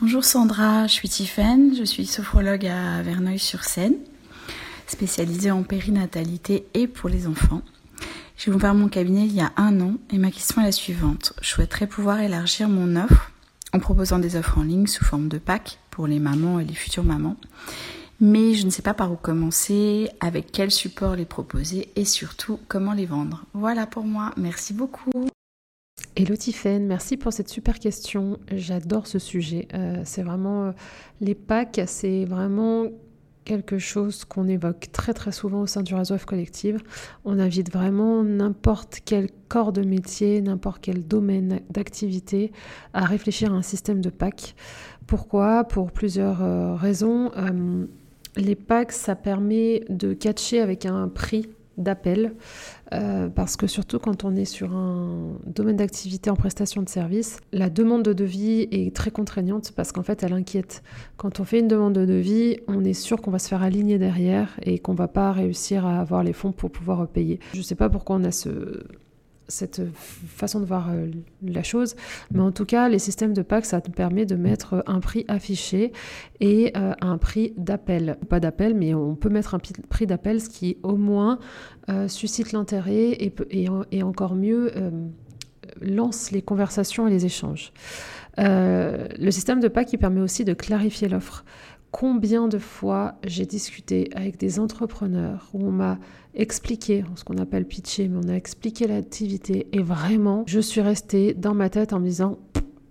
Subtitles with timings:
[0.00, 3.96] Bonjour Sandra, je suis Tiffaine, je suis sophrologue à Verneuil-sur-Seine,
[4.86, 7.60] spécialisée en périnatalité et pour les enfants.
[8.38, 11.34] J'ai ouvert mon cabinet il y a un an et ma question est la suivante.
[11.42, 13.30] Je souhaiterais pouvoir élargir mon offre
[13.74, 16.74] en proposant des offres en ligne sous forme de pack pour les mamans et les
[16.74, 17.36] futures mamans.
[18.18, 22.58] Mais je ne sais pas par où commencer, avec quel support les proposer et surtout
[22.66, 23.44] comment les vendre.
[23.52, 25.10] Voilà pour moi, merci beaucoup.
[26.18, 28.38] Hello Tiffaine, merci pour cette super question.
[28.50, 29.68] J'adore ce sujet.
[29.74, 30.72] Euh, c'est vraiment euh,
[31.20, 32.86] les packs, c'est vraiment
[33.44, 36.78] quelque chose qu'on évoque très très souvent au sein du réseau F Collective.
[37.26, 42.50] On invite vraiment n'importe quel corps de métier, n'importe quel domaine d'activité
[42.94, 44.54] à réfléchir à un système de packs.
[45.06, 45.64] Pourquoi?
[45.64, 47.30] Pour plusieurs euh, raisons.
[48.36, 51.46] les packs, ça permet de catcher avec un prix
[51.78, 52.34] d'appel,
[52.92, 57.38] euh, parce que surtout quand on est sur un domaine d'activité en prestation de service,
[57.52, 60.82] la demande de devis est très contraignante parce qu'en fait elle inquiète.
[61.16, 63.98] Quand on fait une demande de devis, on est sûr qu'on va se faire aligner
[63.98, 67.40] derrière et qu'on va pas réussir à avoir les fonds pour pouvoir payer.
[67.52, 68.84] Je ne sais pas pourquoi on a ce,
[69.48, 71.10] cette façon de voir euh,
[71.42, 71.96] la chose.
[72.32, 75.24] Mais en tout cas, les systèmes de PAC, ça te permet de mettre un prix
[75.28, 75.92] affiché
[76.40, 78.18] et euh, un prix d'appel.
[78.28, 81.38] Pas d'appel, mais on peut mettre un prix d'appel, ce qui au moins
[81.88, 83.32] euh, suscite l'intérêt et,
[83.92, 84.72] et, encore mieux
[85.80, 87.72] lance les conversations et les échanges.
[88.38, 91.44] le système de PAC, il permet aussi de clarifier l'offre.
[91.98, 95.98] Combien de fois j'ai discuté avec des entrepreneurs où on m'a
[96.34, 101.32] expliqué, ce qu'on appelle pitcher, mais on a expliqué l'activité et vraiment, je suis restée
[101.32, 102.38] dans ma tête en me disant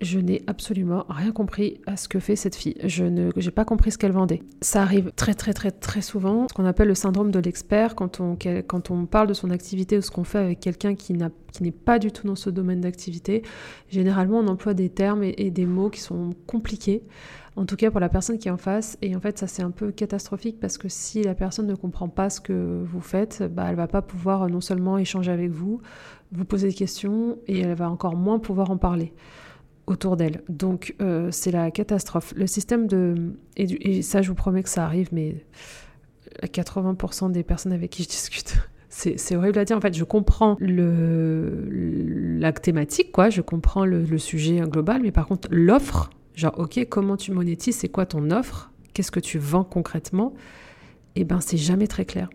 [0.00, 2.74] je n'ai absolument rien compris à ce que fait cette fille.
[2.84, 4.42] Je ne, j'ai pas compris ce qu'elle vendait.
[4.60, 8.18] Ça arrive très très très très souvent, ce qu'on appelle le syndrome de l'expert, quand
[8.20, 11.70] on, quand on parle de son activité ou ce qu'on fait avec quelqu'un qui, n'est
[11.70, 13.42] pas du tout dans ce domaine d'activité.
[13.88, 17.04] Généralement, on emploie des termes et des mots qui sont compliqués
[17.56, 18.98] en tout cas pour la personne qui est en face.
[19.02, 22.08] Et en fait, ça c'est un peu catastrophique parce que si la personne ne comprend
[22.08, 25.50] pas ce que vous faites, bah, elle va pas pouvoir euh, non seulement échanger avec
[25.50, 25.80] vous,
[26.32, 29.12] vous poser des questions et elle va encore moins pouvoir en parler
[29.86, 30.42] autour d'elle.
[30.48, 32.34] Donc euh, c'est la catastrophe.
[32.36, 33.32] Le système de...
[33.56, 35.44] Et, ça je vous promets que ça arrive, mais
[36.42, 38.56] à 80% des personnes avec qui je discute...
[38.88, 39.76] C'est horrible à dire.
[39.76, 43.28] En fait, je comprends le, la thématique, quoi.
[43.28, 47.88] Je comprends le sujet global, mais par contre, l'offre, Genre, ok, comment tu monétises C'est
[47.88, 50.34] quoi ton offre Qu'est-ce que tu vends concrètement
[51.16, 52.28] Eh ben, c'est jamais très clair.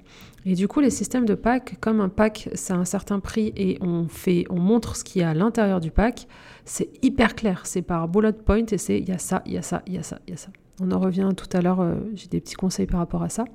[0.44, 3.78] Et du coup, les systèmes de pack, comme un pack, c'est un certain prix et
[3.82, 6.28] on fait, on montre ce qu'il y a à l'intérieur du pack,
[6.66, 7.62] c'est hyper clair.
[7.66, 9.94] C'est par bullet point et c'est il y a ça, il y a ça, il
[9.94, 10.50] y a ça, il y a ça.
[10.84, 13.46] On en revient tout à l'heure, euh, j'ai des petits conseils par rapport à ça.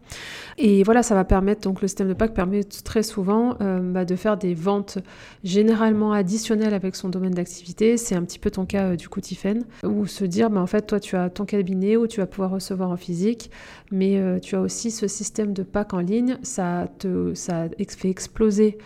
[0.59, 4.04] Et voilà, ça va permettre, donc le système de pack permet très souvent euh, bah,
[4.04, 4.98] de faire des ventes
[5.42, 7.97] généralement additionnelles avec son domaine d'activité.
[7.97, 10.66] C'est un petit peu ton cas euh, du coup, Tiffen, ou se dire, bah, en
[10.66, 13.50] fait, toi, tu as ton cabinet où tu vas pouvoir recevoir en physique,
[13.91, 16.38] mais tu as aussi ce système de pack en ligne.
[16.42, 18.78] Ça, te, ça fait exploser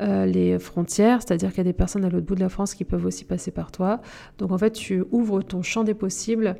[0.00, 2.84] les frontières, c'est-à-dire qu'il y a des personnes à l'autre bout de la France qui
[2.84, 4.00] peuvent aussi passer par toi.
[4.38, 6.56] Donc en fait, tu ouvres ton champ des possibles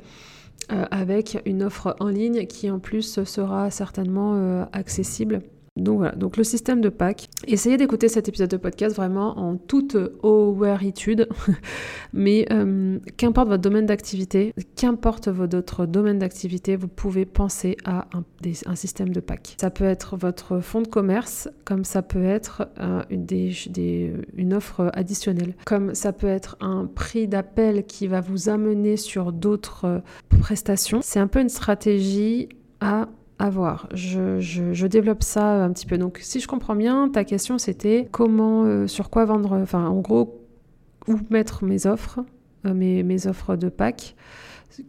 [0.69, 5.41] avec une offre en ligne qui en plus sera certainement euh, accessible
[5.75, 7.27] donc voilà, donc le système de pack.
[7.47, 11.27] Essayez d'écouter cet épisode de podcast vraiment en toute awareitude,
[12.13, 18.75] mais euh, qu'importe votre domaine d'activité, qu'importe votre domaine d'activité, vous pouvez penser à un,
[18.75, 19.55] système de pack.
[19.59, 25.55] Ça peut être votre fonds de commerce, comme ça peut être euh, une offre additionnelle,
[25.65, 29.99] comme ça peut être un prix d'appel qui va vous amener sur d'autres euh,
[30.41, 31.01] prestations.
[31.01, 32.47] C'est un peu une stratégie
[32.79, 33.09] à
[33.39, 33.87] à voir.
[33.93, 35.97] Je, développe ça un petit peu.
[35.97, 39.99] Donc, si je comprends bien, ta question c'était comment, euh, sur quoi vendre, enfin, en
[39.99, 40.41] gros,
[41.07, 42.19] où mettre mes offres,
[42.65, 44.15] euh, mes, offres de pack,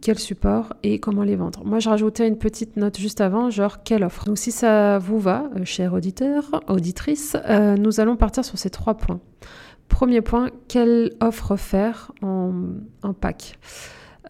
[0.01, 1.63] quel support et comment les vendre.
[1.65, 4.25] Moi, je rajoutais une petite note juste avant, genre quelle offre.
[4.25, 7.35] Donc, si ça vous va, euh, cher auditeur, auditrice,
[7.77, 9.19] nous allons partir sur ces trois points.
[9.89, 12.53] Premier point, quelle offre faire en,
[13.03, 13.57] en pack?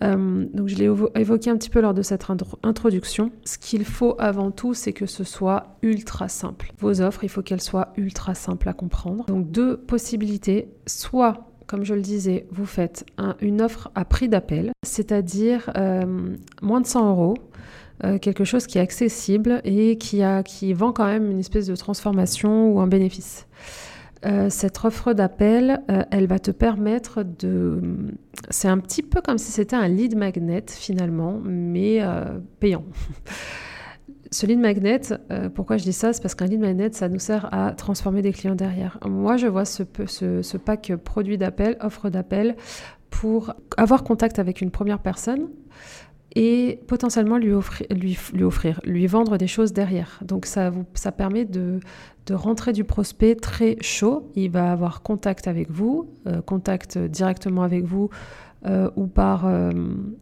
[0.04, 0.90] Euh, donc je l'ai
[1.20, 2.26] évoqué un petit peu lors de cette
[2.64, 3.32] introduction.
[3.46, 6.72] Ce qu'il faut avant tout, c'est que ce soit ultra simple.
[6.80, 9.26] Vos offres, il faut qu'elles soient ultra simples à comprendre.
[9.26, 10.70] Donc deux possibilités.
[10.86, 13.06] Soit, comme je le disais, vous faites
[13.42, 17.36] une offre à prix d'appel, c'est-à-dire euh, moins de 100 euros.
[18.04, 20.22] Euh, quelque chose qui est accessible et qui,
[20.74, 23.48] vend quand même une espèce de transformation ou un bénéfice.
[24.26, 27.82] Euh, cette offre d'appel, euh, elle va te permettre de...
[28.50, 32.84] C'est un petit peu comme si c'était un lead magnet finalement, mais euh, payant.
[34.32, 35.02] ce lead magnet,
[35.54, 36.14] pourquoi je dis ça?
[36.14, 39.00] C'est parce qu'un lead magnet, ça nous sert à transformer des clients derrière.
[39.06, 42.56] Moi, je vois ce pack produit d'appel, offre d'appel,
[43.10, 45.48] pour avoir contact avec une première personne
[46.38, 50.20] et potentiellement lui offrir, lui, lui, offrir, lui vendre des choses derrière.
[50.22, 51.80] Donc ça, vous, ça permet de,
[52.28, 54.32] de rentrer du prospect très chaud.
[54.36, 58.12] Il va avoir contact avec vous, euh, contact directement avec vous
[58.68, 59.72] euh, ou par euh,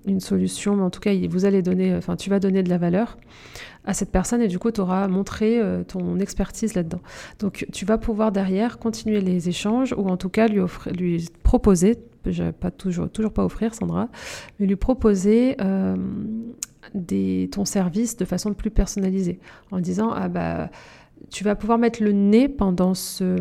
[0.05, 2.77] une solution, mais en tout cas, vous allez donner, enfin, tu vas donner de la
[2.77, 3.17] valeur
[3.83, 7.01] à cette personne et du coup, tu auras montré ton expertise là-dedans.
[7.39, 11.29] Donc, tu vas pouvoir derrière continuer les échanges ou en tout cas lui, offrir, lui
[11.43, 11.99] proposer,
[12.59, 14.09] pas toujours, toujours pas offrir, Sandra,
[14.59, 15.57] mais lui proposer
[16.93, 19.39] des, ton service de façon plus personnalisée
[19.71, 20.69] en disant, ah bah,
[21.31, 23.37] tu vas pouvoir mettre le nez pendant ce,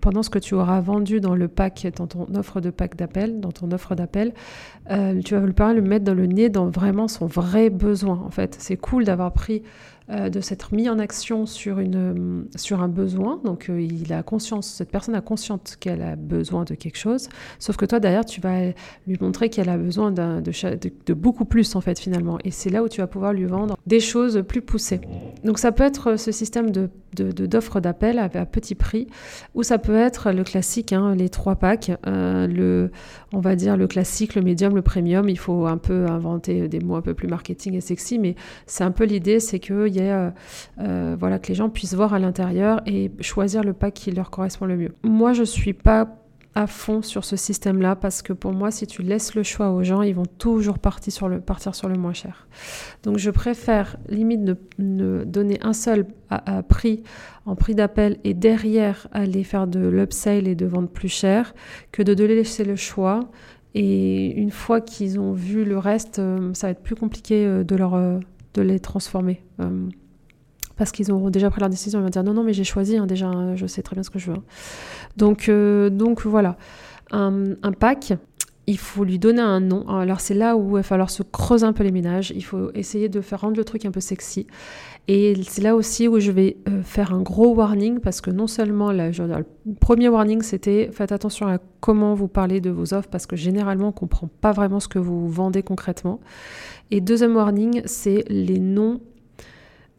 [0.00, 3.40] pendant ce que tu auras vendu dans le pack, dans ton offre de pack d'appel,
[3.40, 4.32] dans ton offre d'appel.
[4.90, 8.20] Euh, tu vas pouvoir le mettre dans le nez dans vraiment son vrai besoin.
[8.24, 9.62] En fait, c'est cool d'avoir pris
[10.08, 13.40] euh, de s'être mis en action sur, une, sur un besoin.
[13.44, 17.28] Donc, euh, il a conscience, cette personne a conscience qu'elle a besoin de quelque chose.
[17.58, 18.66] Sauf que toi, derrière, tu vas
[19.06, 22.38] lui montrer qu'elle a besoin de, de, beaucoup plus, en fait, finalement.
[22.44, 25.00] Et c'est là où tu vas pouvoir lui vendre des choses plus poussées.
[25.46, 26.90] Donc, ça peut être ce système de
[27.22, 29.06] d'offres d'appel à, petit prix,
[29.54, 32.90] ou ça peut être le classique, hein, les trois packs, euh, le,
[33.32, 35.28] on va dire le classique, le médium, le premium.
[35.28, 38.34] Il faut un peu inventer des mots un peu plus marketing et sexy, mais
[38.66, 40.30] c'est un peu l'idée, c'est que euh,
[40.80, 44.30] euh, voilà, que les gens puissent voir à l'intérieur et choisir le pack qui leur
[44.30, 44.94] correspond le mieux.
[45.02, 46.25] Moi, je suis pas
[46.56, 49.82] à fond sur ce système-là parce que pour moi, si tu laisses le choix aux
[49.84, 52.48] gens, ils vont toujours partir sur le, moins cher.
[53.02, 54.40] Donc je préfère limite
[54.78, 56.06] ne, donner un seul
[56.66, 57.02] prix
[57.44, 61.54] en prix d'appel et derrière aller faire de l'upsale et de vendre plus cher
[61.92, 63.20] que de, laisser le choix.
[63.74, 67.76] Et une fois qu'ils ont vu le reste, euh, ça va être plus compliqué de
[67.76, 67.92] leur
[68.54, 69.44] de les transformer.
[70.76, 72.64] Euh, parce qu'ils auront déjà pris leur décision, ils vont dire non, non, mais j'ai
[72.64, 74.36] choisi, hein, déjà, hein, je sais très bien ce que je veux.
[74.36, 74.44] Hein.
[75.16, 76.56] Donc, euh, donc voilà,
[77.10, 78.14] un, pack,
[78.66, 79.88] il faut lui donner un nom.
[79.88, 82.72] Alors c'est là où il va falloir se creuser un peu les ménages, il faut
[82.74, 84.46] essayer de faire rendre le truc un peu sexy.
[85.08, 88.48] Et c'est là aussi où je vais euh, faire un gros warning parce que non
[88.48, 93.08] seulement là, le premier warning c'était faites attention à comment vous parlez de vos offres
[93.08, 96.18] parce que généralement on comprend pas vraiment ce que vous vendez concrètement.
[96.90, 99.00] Et deuxième warning c'est les noms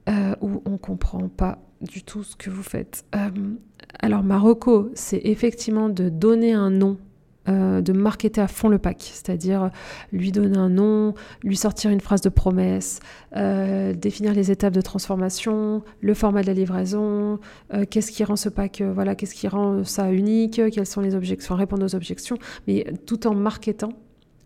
[0.08, 3.06] euh, où on comprend pas du tout ce que vous faites.
[3.16, 3.30] Euh,
[4.00, 6.98] alors Marocco c'est effectivement de donner un nom
[7.50, 9.70] euh, de marketer à fond le pack, c'est-à-dire
[10.12, 11.14] lui donner un nom,
[11.44, 13.00] lui sortir une phrase de promesse,
[13.38, 17.40] euh, définir les étapes de transformation, le format de la livraison,
[17.74, 21.16] euh, qu'est-ce qui rend ce pack, voilà, qu'est-ce qui rend ça unique, quelles sont les
[21.16, 22.38] objections, répondre aux objections,
[22.68, 23.94] mais tout en marketant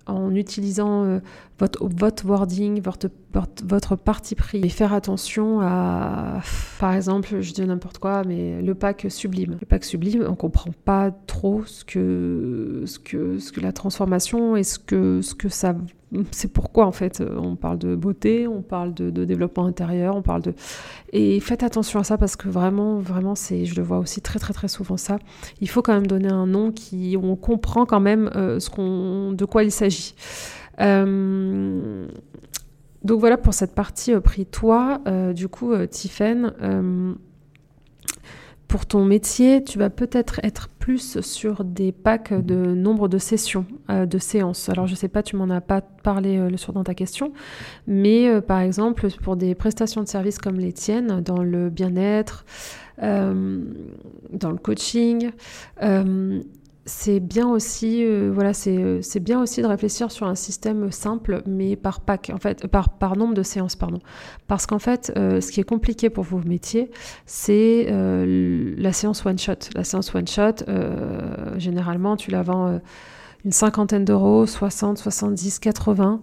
[0.05, 1.19] en utilisant
[1.61, 3.07] votre, votre wording, votre,
[3.63, 4.61] votre, parti pris.
[4.63, 6.41] Et faire attention à,
[6.79, 9.57] par exemple, je dis n'importe quoi, mais le pack sublime.
[9.59, 14.57] Le pack sublime, on comprend pas trop ce que, ce que, ce que la transformation
[14.57, 15.75] et ce que, ce que ça
[16.31, 20.41] c'est pourquoi en fait on parle de beauté, on parle de, développement intérieur, on parle
[20.41, 20.53] de
[21.13, 24.37] et faites attention à ça parce que vraiment vraiment c'est je le vois aussi très
[24.37, 25.19] très très souvent ça.
[25.61, 29.31] Il faut quand même donner un nom qui on comprend quand même euh, ce qu'on
[29.31, 30.13] de quoi il s'agit.
[30.81, 32.07] Euh,
[33.03, 35.01] donc voilà pour cette partie euh, prix toi.
[35.33, 36.53] du coup, Tiffen,
[38.71, 43.65] pour ton métier, tu vas peut-être être plus sur des packs de nombre de sessions,
[43.89, 44.69] euh, de séances.
[44.69, 47.33] Alors je sais pas, tu m'en as pas parlé euh, soir dans ta question,
[47.85, 52.45] mais euh, par exemple pour des prestations de services comme les tiennes, dans le bien-être,
[53.01, 55.31] dans le coaching,
[56.85, 61.43] c'est bien aussi, euh, voilà, euh, c'est bien aussi de réfléchir sur un système simple,
[61.45, 63.99] mais par pack, en fait, par, par nombre de séances, pardon.
[64.47, 66.89] Parce qu'en fait, euh, ce qui est compliqué pour vos métiers,
[67.25, 69.69] c'est la séance one shot.
[69.75, 70.65] La séance one shot,
[71.57, 72.79] généralement, tu la vends
[73.43, 76.21] une cinquantaine d'euros, 60, 70, 80.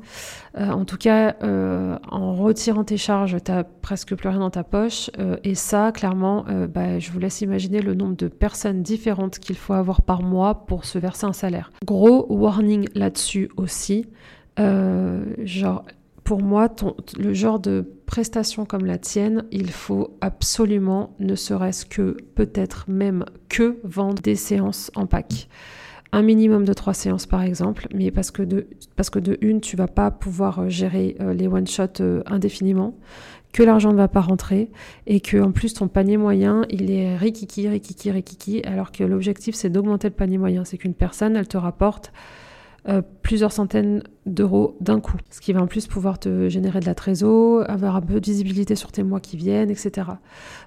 [0.57, 4.65] en tout cas, euh, en retirant tes charges, tu n'as presque plus rien dans ta
[4.65, 5.11] poche.
[5.19, 9.39] Euh, et ça, clairement, euh, bah, je vous laisse imaginer le nombre de personnes différentes
[9.39, 11.73] qu'il faut avoir par mois pour se verser un salaire.
[11.85, 14.07] Gros warning là-dessus aussi.
[16.25, 16.69] pour moi,
[17.19, 23.25] le genre de prestation comme la tienne, il faut absolument, ne serait-ce que, peut-être même
[23.49, 25.49] que, vendre des séances en pack
[26.13, 29.61] un minimum de trois séances par exemple, mais parce que de, parce que de une,
[29.61, 32.95] tu vas pas pouvoir euh, gérer euh, les one-shots euh, indéfiniment,
[33.53, 34.71] que l'argent ne va pas rentrer
[35.07, 39.55] et que en plus ton panier moyen, il est rikiki, rikiki, rikiki, alors que l'objectif
[39.55, 40.65] c'est d'augmenter le panier moyen.
[40.65, 42.13] C'est qu'une personne, elle te rapporte
[43.21, 45.19] plusieurs centaines d'euros d'un coup.
[45.29, 48.25] Ce qui va en plus pouvoir te générer de la trésor, avoir un peu de
[48.25, 50.09] visibilité sur tes mois qui viennent, etc.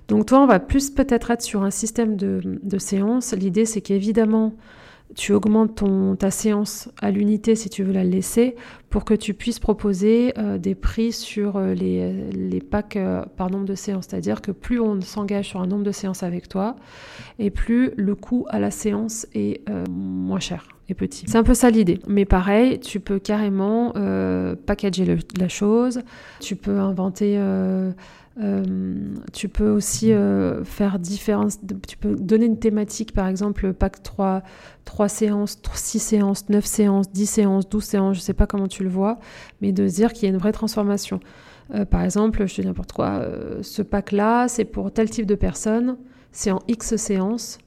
[0.08, 3.34] Donc toi, on va plus peut-être être sur un système de, de séance.
[3.34, 4.54] L'idée, c'est qu'évidemment,
[5.16, 5.84] tu augmentes
[6.18, 8.56] ta séance à l'unité si tu veux la laisser
[8.90, 13.50] pour que tu puisses proposer euh, des prix sur euh, les, les, packs euh, par
[13.50, 14.08] nombre de séances.
[14.10, 16.76] C'est-à-dire que plus on s'engage sur un nombre de séances avec toi
[17.40, 20.68] et plus le coût à la séance est moins cher
[21.28, 22.00] C'est un peu ça l'idée.
[22.08, 23.94] Mais pareil, tu peux carrément
[24.66, 26.02] packager la chose,
[26.40, 27.38] tu peux inventer
[28.40, 31.60] euh, tu peux aussi euh, faire différentes.
[31.88, 34.42] Tu peux donner une thématique, par exemple, pack 3,
[34.86, 38.84] 3 séances, 6 séances, 9 séances, 10 séances, 12 séances, je sais pas comment tu
[38.84, 39.20] le vois,
[39.62, 41.20] mais de dire qu'il y a une vraie transformation.
[41.74, 43.26] Euh, par exemple, je te dis n'importe quoi,
[43.62, 45.98] ce pack-là, c'est pour tel type de personne,
[46.32, 47.58] c'est en X séances,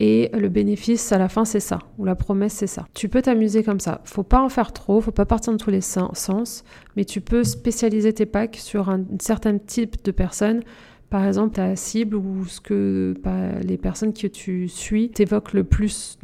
[0.00, 2.86] et le bénéfice à la fin c'est ça, ou la promesse c'est ça.
[2.94, 4.00] Tu peux t'amuser comme ça.
[4.04, 6.64] Faut pas en faire trop, faut pas partir dans tous les sens,
[6.96, 10.62] mais tu peux spécialiser tes packs sur un certain type de personnes.
[11.10, 15.64] Par exemple, ta cible ou ce que bah, les personnes que tu suis t'évoquent le
[15.64, 16.18] plus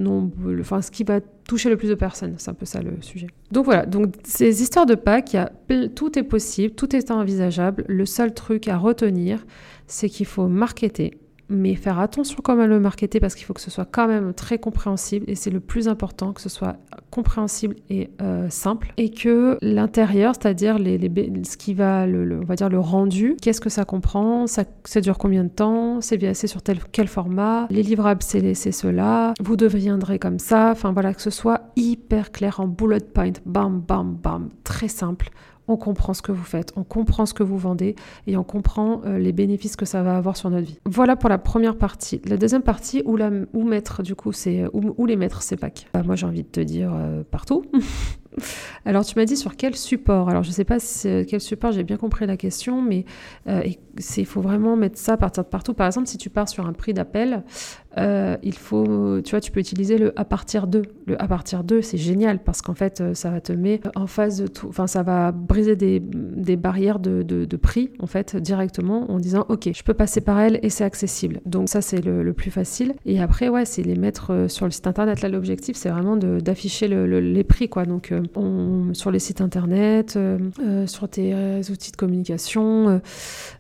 [0.61, 2.35] enfin ce qui va toucher le plus de personnes.
[2.39, 3.27] C'est un peu ça le sujet.
[3.51, 5.51] Donc voilà, donc ces histoires de packs, y a,
[5.95, 7.85] tout est possible, tout est envisageable.
[7.89, 9.45] Le seul truc à retenir,
[9.89, 13.71] c'est qu'il faut marketer, mais faire attention comment le marketer parce qu'il faut que ce
[13.71, 16.77] soit quand même très compréhensible et c'est le plus important que ce soit
[17.11, 18.93] compréhensible et euh, simple.
[18.97, 20.99] Et que l'intérieur, c'est-à-dire les,
[21.45, 25.01] ce qui va le, on va dire le rendu, qu'est-ce que ça comprend, ça, ça
[25.01, 29.57] dure combien de temps, c'est c'est sur tel quel format, les livrables c'est cela, vous
[29.57, 34.15] deviendrez comme ça, enfin voilà que ce soit hyper clair en bullet point, bam bam
[34.15, 35.31] bam, très simple
[35.69, 37.97] on comprend ce que vous faites, on comprend ce que vous vendez
[38.27, 40.79] et on comprend euh, les bénéfices que ça va avoir sur notre vie.
[40.85, 42.21] Voilà pour la première partie.
[42.25, 45.87] La deuxième partie, où, la, où mettre du coup, c'est où, les mettre ces packs
[45.93, 47.65] bah, Moi j'ai envie de te dire euh, partout.
[48.85, 50.29] Alors tu m'as dit sur quel support?
[50.29, 53.05] Alors je ne sais pas quel support, j'ai bien compris la question, mais
[53.49, 53.63] euh,
[54.17, 55.75] il faut vraiment mettre ça partir de partout.
[55.75, 57.45] Par exemple, si tu pars sur un prix d'appel,
[57.99, 60.83] euh, il faut, tu vois, tu peux utiliser le à partir de.
[61.07, 64.07] Le à partir de, c'est génial parce qu'en fait, euh, ça va te mettre en
[64.07, 64.69] phase de tout.
[64.69, 69.47] Enfin, ça va briser des, des barrières de, de, prix, en fait, directement en disant,
[69.49, 71.41] OK, je peux passer par elle et c'est accessible.
[71.47, 72.95] Donc, ça, c'est le, plus facile.
[73.07, 75.23] Et après, ouais, c'est les mettre euh, sur le site internet.
[75.23, 77.85] Là, l'objectif, c'est vraiment d'afficher le, les prix, quoi.
[77.85, 80.19] Donc, on, sur les sites internet,
[80.87, 81.35] sur tes
[81.71, 83.01] outils de communication,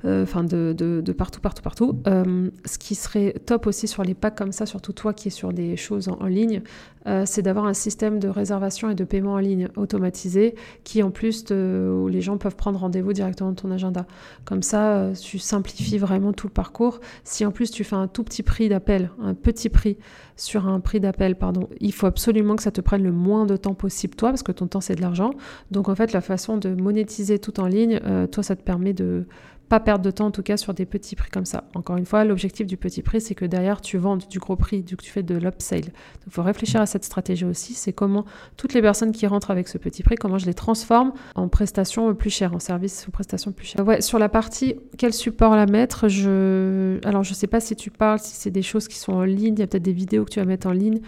[0.04, 1.98] enfin, de, de, partout, partout, partout.
[2.04, 5.76] ce qui serait top aussi sur les comme ça, surtout toi qui es sur des
[5.76, 6.62] choses en, ligne,
[7.06, 10.54] euh, c'est d'avoir un système de réservation et de paiement en ligne automatisé
[10.84, 14.06] qui en plus où les gens peuvent prendre rendez-vous directement dans ton agenda.
[14.44, 17.00] Comme ça, euh, tu simplifies vraiment tout le parcours.
[17.24, 19.98] Si en plus tu fais un tout petit prix d'appel, un petit prix
[20.36, 23.56] sur un prix d'appel, pardon, il faut absolument que ça te prenne le moins de
[23.56, 25.30] temps possible toi, parce que ton temps c'est de l'argent.
[25.70, 28.92] Donc en fait, la façon de monétiser tout en ligne, euh, toi, ça te permet
[28.92, 29.26] de
[29.68, 31.64] pas perdre de temps en tout cas sur des petits prix comme ça.
[31.74, 34.84] Encore une fois, l'objectif du petit prix, c'est que derrière tu vendes du gros prix,
[34.84, 35.80] que tu fais de l'upsale.
[35.80, 38.24] Donc il faut réfléchir à cette stratégie aussi, c'est comment
[38.56, 42.14] toutes les personnes qui rentrent avec ce petit prix, comment je les transforme en prestations
[42.14, 44.02] plus chères, en services ou prestations plus chères.
[44.02, 48.18] Sur la partie quel support la mettre, je alors je sais pas si tu parles,
[48.20, 50.30] si c'est des choses qui sont en ligne, il y a peut-être des vidéos que
[50.30, 51.00] tu vas mettre en ligne.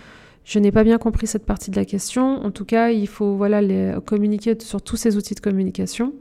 [0.44, 2.42] Je n'ai pas bien compris cette partie de la question.
[2.42, 6.14] En tout cas, il faut voilà les, communiquer sur tous ces outils de communication.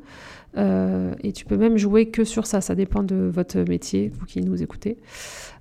[0.57, 4.25] Euh, et tu peux même jouer que sur ça, ça dépend de votre métier, vous
[4.25, 4.97] qui nous écoutez.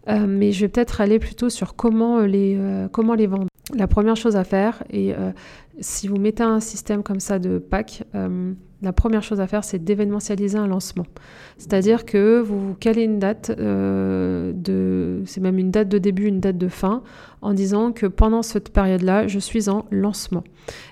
[0.09, 3.49] Euh, mais je vais peut-être aller plutôt sur comment les, euh, comment les vendre.
[3.75, 5.13] La première chose à faire, et
[5.81, 8.05] si vous mettez un système comme ça de pack,
[8.83, 11.07] la première chose à faire, c'est d'événementialiser un lancement.
[11.57, 16.59] C'est-à-dire que vous calez une date, de, c'est même une date de début, une date
[16.59, 17.03] de fin,
[17.41, 20.45] en disant que pendant cette période-là, je suis en lancement.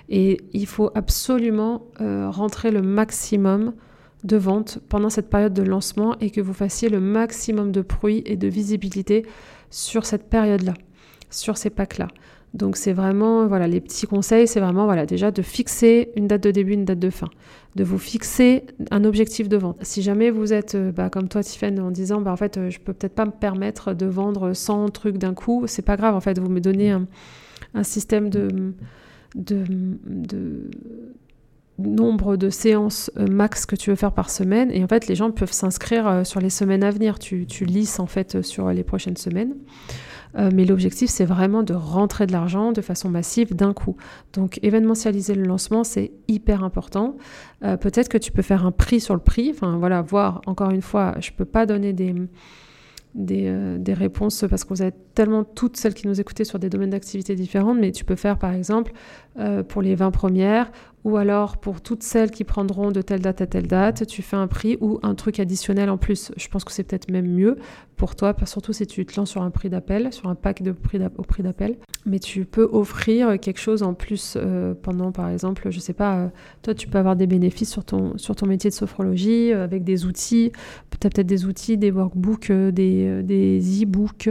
[0.09, 3.73] Et il faut absolument rentrer le maximum
[4.23, 8.23] de vente pendant cette période de lancement et que vous fassiez le maximum de bruit
[8.25, 9.25] et de visibilité
[9.69, 10.73] sur cette période-là,
[11.29, 12.07] sur ces packs-là.
[12.55, 16.41] Donc c'est vraiment, voilà, les petits conseils, c'est vraiment, voilà, déjà de fixer une date
[16.41, 17.27] de début, une date de fin,
[17.75, 19.77] de vous fixer un objectif de vente.
[19.81, 22.69] Si jamais vous êtes, euh, bah, comme toi, Tiffany, en disant, bah, en fait, euh,
[22.69, 26.15] je peux peut-être pas me permettre de vendre 100 trucs d'un coup, c'est pas grave,
[26.15, 27.05] en fait, vous me donnez un,
[27.83, 28.73] système de
[31.77, 34.71] nombre de séances euh, max que tu veux faire par semaine.
[34.71, 37.19] Et en fait, les gens peuvent s'inscrire euh, sur les semaines à venir.
[37.19, 39.55] Tu, tu lisses en fait sur les prochaines semaines.
[40.37, 43.95] Euh, mais l'objectif, c'est vraiment de rentrer de l'argent de façon massive d'un coup.
[44.33, 47.17] Donc, événementialiser le lancement, c'est hyper important.
[47.61, 49.49] Peut-être que tu peux faire un prix sur le prix.
[49.49, 52.13] Enfin, voilà, voir, encore une fois, je ne peux pas donner des
[53.15, 56.69] des, des, réponses parce que vous êtes tellement toutes celles qui nous écoutaient sur des
[56.69, 58.91] domaines d'activité différents, mais tu peux faire par exemple
[59.69, 60.69] pour les 20 premières
[61.05, 64.35] ou alors pour toutes celles qui prendront de telle date à telle date, tu fais
[64.35, 66.31] un prix ou un truc additionnel en plus.
[66.35, 67.57] Je pense que c'est peut-être même mieux
[67.95, 70.71] pour toi, surtout si tu te lances sur un prix d'appel, sur un pack de
[70.71, 71.77] prix au prix d'appel.
[72.05, 76.17] Mais tu peux offrir quelque chose en plus euh, pendant, par exemple, je sais pas,
[76.17, 76.27] euh,
[76.61, 79.83] toi tu peux avoir des bénéfices sur ton, sur ton métier de sophrologie euh, avec
[79.83, 80.51] des outils,
[80.89, 84.29] peut-être des outils, des workbooks, des, des e-books,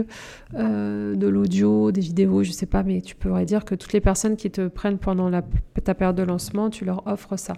[0.53, 4.35] de l'audio, des vidéos, je sais pas, mais tu pourrais dire que toutes les personnes
[4.35, 7.53] qui te prennent pendant ta période de lancement, tu leur offres ça.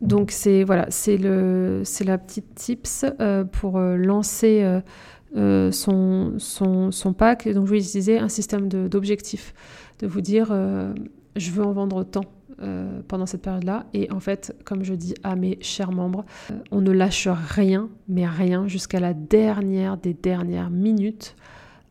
[0.00, 4.80] Donc c'est voilà, c'est le c'est la petite tips euh, pour euh, lancer
[5.36, 7.48] euh, son, son, son, pack.
[7.48, 9.54] Donc je vais utiliser un système d'objectifs,
[9.98, 10.54] de, vous dire
[11.36, 12.24] je veux en vendre autant
[13.08, 13.86] pendant cette période-là.
[13.92, 16.24] Et en fait, comme je dis à mes chers membres,
[16.70, 21.36] on ne lâche rien, mais rien jusqu'à la dernière des dernières minutes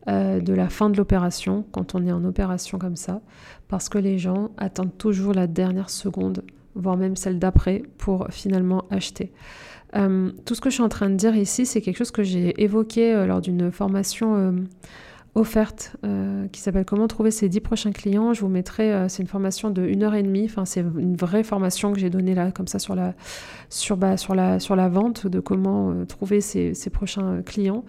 [0.08, 3.20] de la fin de l'opération, quand on est en opération comme ça,
[3.68, 6.42] parce que les gens attendent toujours la dernière seconde
[6.78, 9.32] voire même celle d'après, pour finalement acheter.
[9.96, 12.22] Euh, tout ce que je suis en train de dire ici, c'est quelque chose que
[12.22, 14.52] j'ai évoqué euh, lors d'une formation euh,
[15.34, 15.96] offerte
[16.50, 18.32] qui s'appelle Comment trouver ses 10 prochains clients.
[18.32, 21.44] Je vous mettrai, c'est une formation de 1 heure et demie, enfin, c'est une vraie
[21.44, 23.14] formation que j'ai donnée là, comme ça, sur la,
[23.68, 27.84] sur, bah, la, sur la vente, de comment trouver ses prochains clients.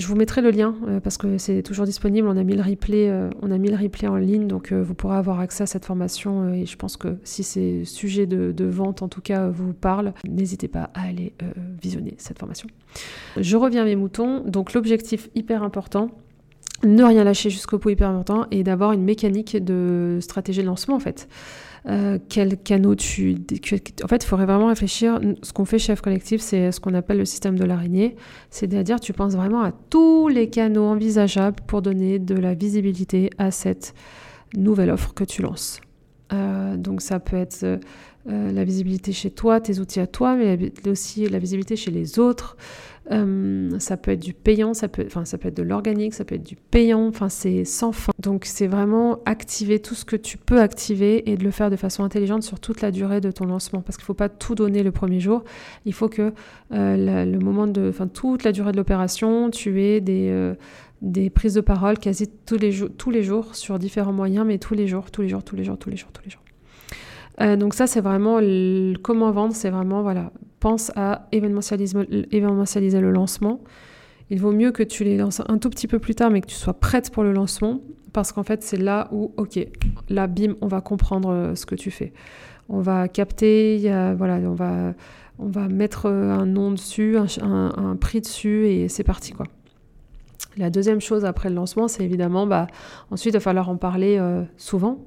[0.00, 2.26] Je vous mettrai le lien euh, parce que c'est toujours disponible.
[2.26, 5.66] On a mis le replay, euh, en ligne, donc euh, vous pourrez avoir accès à
[5.66, 6.54] cette formation.
[6.54, 10.68] et je pense que si ces sujets de, vente, en tout cas, vous parlent, n'hésitez
[10.68, 11.34] pas à aller
[11.82, 12.66] visionner cette formation.
[13.36, 14.42] Je reviens à mes moutons.
[14.46, 16.10] Donc l'objectif hyper important,
[16.82, 20.96] ne rien lâcher jusqu'au bout hyper important, et d'avoir une mécanique de stratégie de lancement
[20.96, 21.28] en fait.
[21.86, 23.36] Euh, quel canot tu...
[24.02, 25.20] En fait, il faudrait vraiment réfléchir.
[25.42, 28.16] Ce qu'on fait chez F Collective, c'est ce qu'on appelle le système de l'araignée.
[28.50, 33.50] C'est-à-dire, tu penses vraiment à tous les canaux envisageables pour donner de la visibilité à
[33.50, 33.94] cette
[34.56, 35.80] nouvelle offre que tu lances.
[36.32, 37.78] Euh, donc ça peut être euh,
[38.52, 42.56] la visibilité chez toi, tes outils à toi, mais aussi la visibilité chez les autres.
[43.12, 46.24] Euh, ça peut être du payant, ça peut, enfin, ça peut être de l'organique, ça
[46.24, 48.12] peut être du payant, enfin c'est sans fin.
[48.20, 51.76] Donc c'est vraiment activer tout ce que tu peux activer et de le faire de
[51.76, 53.80] façon intelligente sur toute la durée de ton lancement.
[53.80, 55.42] Parce qu'il ne faut pas tout donner le premier jour.
[55.86, 56.32] Il faut que
[56.70, 60.54] le moment de, enfin toute la durée de l'opération, tu aies des
[61.02, 64.74] des prises de parole quasi tous les, tous les jours sur différents moyens, mais tous
[64.74, 66.42] les jours, tous les jours, tous les jours, tous les jours, tous les jours.
[67.40, 68.40] Euh, donc ça, c'est vraiment
[69.02, 73.60] comment vendre, c'est vraiment, voilà, pense à événementialiser, le lancement.
[74.30, 76.46] Il vaut mieux que tu les lances un tout petit peu plus tard, mais que
[76.46, 77.80] tu sois prête pour le lancement,
[78.12, 79.58] parce qu'en fait, c'est là où, ok,
[80.08, 82.12] là, bim, on va comprendre euh, ce que tu fais.
[82.68, 83.78] On va capter,
[84.16, 84.94] voilà, on va,
[85.40, 87.26] on va mettre euh, un nom dessus, un,
[87.76, 89.46] un prix dessus, et c'est parti, quoi.
[90.56, 92.66] La deuxième chose après le lancement, c'est évidemment, bah,
[93.10, 94.98] ensuite, il va falloir en parler euh, souvent.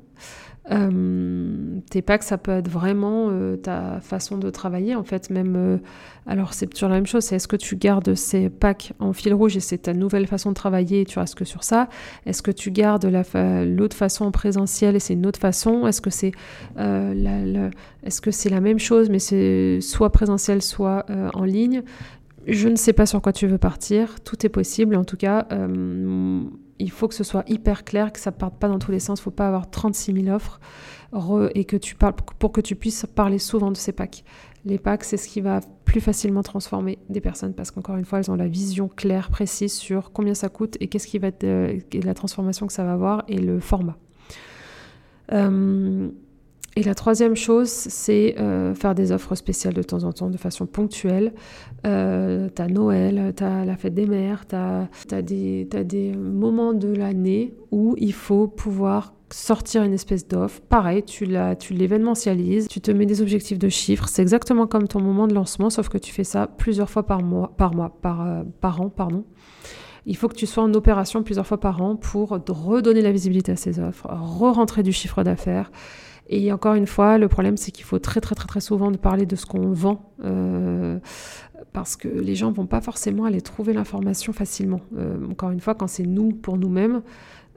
[0.72, 5.82] Euh, tes packs, ça peut être vraiment euh, ta façon de travailler, en fait, même.
[6.26, 9.34] alors, c'est toujours la même chose, c'est est-ce que tu gardes ces packs en fil
[9.34, 11.90] rouge et c'est ta nouvelle façon de travailler et tu restes que sur ça?
[12.26, 13.06] Est-ce que tu gardes
[13.66, 15.86] l'autre façon en présentiel et c'est une autre façon?
[15.86, 16.32] Est-ce que c'est
[16.78, 17.70] la,
[18.04, 21.84] est-ce que la même chose mais c'est soit présentiel, soit en ligne?
[22.46, 24.96] Je ne sais pas sur quoi tu veux partir, tout est possible.
[24.96, 26.44] En tout cas, euh,
[26.80, 29.00] il faut que ce soit hyper clair, que ça ne parte pas dans tous les
[29.00, 29.20] sens.
[29.20, 30.60] Il ne faut pas avoir 36 000 offres
[31.54, 34.24] et que tu parles, pour que tu puisses parler souvent de ces packs.
[34.66, 38.20] Les packs, c'est ce qui va plus facilement transformer des personnes parce qu'encore une fois,
[38.20, 41.44] elles ont la vision claire, précise sur combien ça coûte et qu'est-ce qui va être
[41.44, 43.98] euh, la transformation que ça va avoir et le format.
[45.32, 46.10] Euh,
[46.76, 50.38] et la troisième chose, c'est euh, faire des offres spéciales de temps en temps, de
[50.38, 51.34] façon ponctuelle.
[51.86, 56.88] Euh, t'as Noël, t'as la fête des mères, t'as as des, as des moments de
[56.88, 60.62] l'année où il faut pouvoir sortir une espèce d'offre.
[60.62, 64.08] Pareil, tu l'événementialises, tu te mets des objectifs de chiffres.
[64.08, 67.22] C'est exactement comme ton moment de lancement, sauf que tu fais ça plusieurs fois par
[67.22, 69.26] mois, par mois, par, euh, par an, pardon.
[70.06, 73.52] Il faut que tu sois en opération plusieurs fois par an pour redonner la visibilité
[73.52, 75.72] à ces offres, re-rentrer du chiffre d'affaires
[76.30, 79.26] et encore une fois, le problème, c'est qu'il faut très très très très souvent parler
[79.26, 81.00] de ce qu'on vend, euh,
[81.74, 84.82] parce que les gens vont pas forcément aller trouver l'information facilement.
[84.98, 87.02] Euh, encore une fois, quand c'est nous pour nous-mêmes,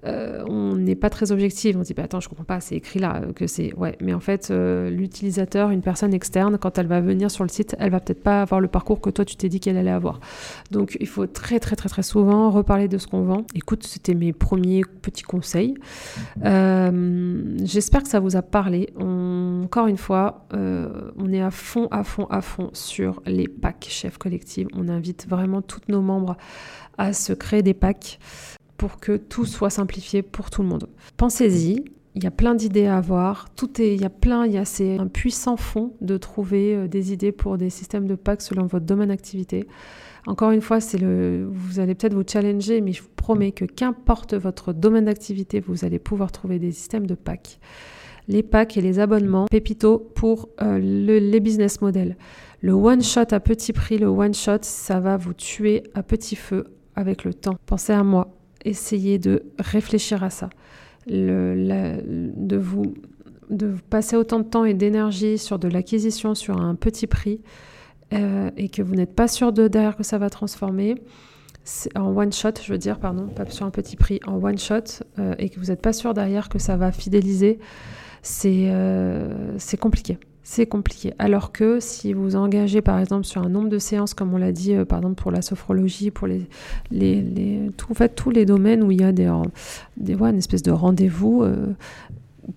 [0.04, 1.76] euh, on n'est pas très objectif.
[1.76, 3.74] On se dit, bah, attends, je comprends pas, c'est écrit là que c'est.
[3.74, 7.48] Ouais, mais en fait, euh, l'utilisateur, une personne externe, quand elle va venir sur le
[7.48, 9.90] site, elle va peut-être pas avoir le parcours que toi tu t'es dit qu'elle allait
[9.90, 10.20] avoir.
[10.70, 13.44] Donc, il faut très, très, très, très souvent reparler de ce qu'on vend.
[13.54, 15.74] Écoute, c'était mes premiers petits conseils.
[16.44, 18.90] Euh, j'espère que ça vous a parlé.
[18.98, 24.18] encore une fois, on est à fond, à fond, à fond sur les packs chefs
[24.18, 24.66] collectifs.
[24.74, 26.36] On invite vraiment tous nos membres
[26.98, 28.18] à se créer des packs
[28.76, 30.88] pour que tout soit simplifié pour tout le monde.
[31.16, 31.84] Pensez-y,
[32.16, 34.58] il y a plein d'idées à avoir, tout est, il y a plein, il y
[34.58, 38.40] a c'est un puissant fond de trouver euh, des idées pour des systèmes de packs
[38.40, 39.66] selon votre domaine d'activité.
[40.26, 43.64] Encore une fois, c'est le, vous allez peut-être vous challenger, mais je vous promets que
[43.64, 47.60] qu'importe votre domaine d'activité, vous allez pouvoir trouver des systèmes de packs.
[48.28, 52.16] Les packs et les abonnements, pépito pour euh, les business models.
[52.60, 56.34] Le one shot à petit prix, le one shot, ça va vous tuer à petit
[56.34, 56.64] feu
[56.96, 57.56] avec le temps.
[57.66, 58.35] Pensez à moi,
[58.66, 60.50] essayez de réfléchir à ça,
[61.06, 62.94] de, vous,
[63.48, 67.40] de passer autant de temps et d'énergie sur de l'acquisition sur un petit prix
[68.12, 70.96] euh, et que vous n'êtes pas sûr de derrière que ça va transformer.
[71.96, 75.02] En one shot, je veux dire, pardon, pas sur un petit prix, en one shot,
[75.18, 77.58] euh, et que vous n'êtes pas sûr derrière que ça va fidéliser,
[78.22, 81.12] c'est euh, compliqué c'est compliqué.
[81.18, 84.52] Alors que si vous engagez par exemple sur un nombre de séances, comme on l'a
[84.52, 86.46] dit euh, par exemple pour la sophrologie, pour les,
[86.92, 87.68] les,
[88.14, 89.28] tous les domaines où il y a des,
[89.96, 91.74] des une espèce de rendez-vous, euh,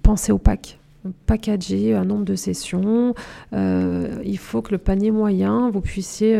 [0.04, 0.78] pensez au pack.
[1.26, 3.16] Packager un nombre de sessions,
[3.54, 6.40] euh, il faut que le panier moyen, vous puissiez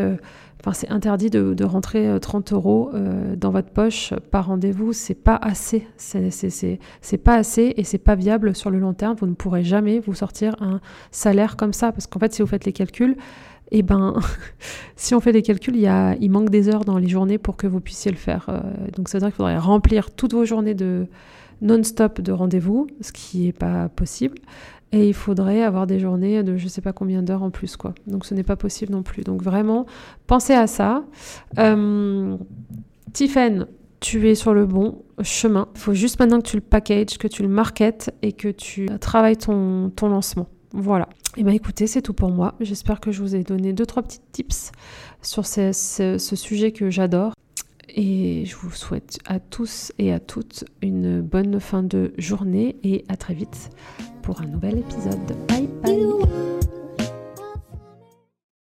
[0.62, 4.92] Enfin, c'est interdit de, rentrer 30 euh, euros euh, dans votre poche par rendez-vous.
[4.92, 5.88] C'est pas assez.
[5.98, 9.16] C'est pas assez et c'est pas viable sur le long terme.
[9.18, 12.48] Vous ne pourrez jamais vous sortir un salaire comme ça parce qu'en fait, si vous
[12.48, 13.16] faites les calculs,
[13.72, 14.16] eh ben,
[14.98, 17.38] si on fait des calculs, il, y a, il manque des heures dans les journées
[17.38, 18.48] pour que vous puissiez le faire.
[18.50, 18.60] Euh,
[18.98, 21.08] donc, ça veut dire qu'il faudrait remplir toutes vos journées de
[21.62, 24.38] non-stop de rendez-vous, ce qui n'est pas possible.
[24.92, 27.78] Et il faudrait avoir des journées de je ne sais pas combien d'heures en plus,
[27.78, 27.94] quoi.
[28.08, 29.24] Donc ce n'est pas possible non plus.
[29.24, 29.86] Donc vraiment,
[30.26, 31.04] pensez à ça.
[31.60, 32.36] Euh,
[33.14, 33.68] Tiffen,
[34.00, 35.68] tu es sur le bon chemin.
[35.76, 38.88] Il faut juste maintenant que tu le packages, que tu le marketes et que tu
[39.00, 40.48] travailles ton, lancement.
[40.72, 41.08] Voilà.
[41.38, 42.56] Et eh bien écoutez, c'est tout pour moi.
[42.60, 44.72] J'espère que je vous ai donné deux, trois petits tips
[45.22, 45.72] sur ce
[46.18, 47.34] sujet que j'adore.
[47.96, 53.04] Et je vous souhaite à tous et à toutes une bonne fin de journée et
[53.08, 53.70] à très vite
[54.22, 55.20] pour un nouvel épisode.
[55.48, 56.59] Bye bye